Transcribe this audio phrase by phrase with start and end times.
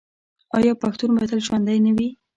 [0.57, 2.09] آیا پښتون به تل ژوندی نه وي؟